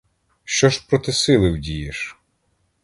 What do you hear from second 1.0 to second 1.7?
сили